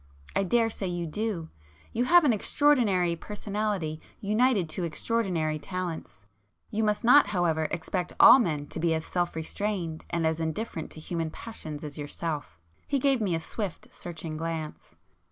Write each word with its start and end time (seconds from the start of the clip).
I 0.35 0.41
daresay 0.43 0.87
you 0.87 1.05
do; 1.05 1.49
you 1.93 2.05
have 2.05 2.23
an 2.23 2.33
extraordinary 2.33 3.15
personality 3.15 4.01
united 4.19 4.67
to 4.69 4.83
extraordinary 4.83 5.59
talents; 5.59 6.25
you 6.71 6.83
must 6.83 7.03
not 7.03 7.27
however 7.27 7.67
expect 7.69 8.11
all 8.19 8.39
men 8.39 8.65
to 8.69 8.79
be 8.79 8.95
as 8.95 9.05
self 9.05 9.35
restrained 9.35 10.03
and 10.09 10.25
as 10.25 10.39
indifferent 10.39 10.89
to 10.93 10.99
human 10.99 11.29
passions 11.29 11.83
as 11.83 11.99
yourself." 11.99 12.57
He 12.87 12.97
gave 12.97 13.21
me 13.21 13.35
a 13.35 13.39
swift, 13.39 13.93
searching 13.93 14.37
glance. 14.37 14.95